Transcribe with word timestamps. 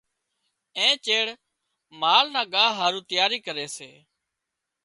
اين 0.77 0.93
چيڙ 1.05 1.25
مال 2.01 2.25
نا 2.33 2.41
ڳاهَ 2.53 2.69
هارُو 2.79 2.99
تياري 3.09 3.39
ڪري 3.47 3.67
سي۔ 3.75 3.89